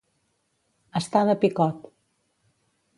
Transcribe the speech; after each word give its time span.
Estar 1.01 1.23
de 1.31 1.37
picot. 1.45 1.87